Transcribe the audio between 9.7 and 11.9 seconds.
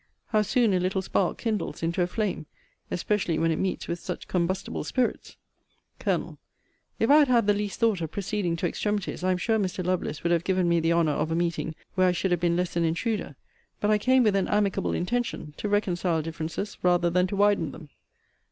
Lovelace would have given me the honour of a meeting